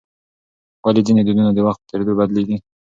ولې 0.85 1.01
ځینې 1.07 1.21
دودونه 1.23 1.51
د 1.53 1.59
وخت 1.67 1.79
په 1.81 1.87
تېرېدو 1.89 2.17
بدلیږي؟ 2.19 2.57